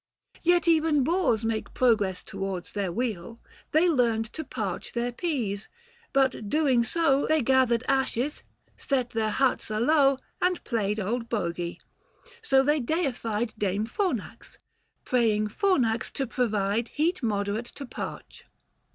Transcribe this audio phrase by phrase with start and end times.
[0.41, 3.39] Yet even boors make progress towards their weal,
[3.71, 5.69] They learned to parch their pease;
[6.11, 8.41] but doing so They gathered ashes,
[8.75, 11.77] set their huts alowe, 555 And played old bogy.
[12.41, 14.57] So they deified Dame Fornax;
[15.05, 18.45] praying Fornax to provide Heat moderate to parch.